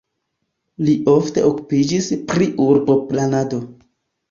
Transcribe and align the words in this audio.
Li 0.87 0.95
ofte 1.13 1.43
okupiĝis 1.51 2.09
pri 2.33 2.49
urboplanado. 2.69 3.63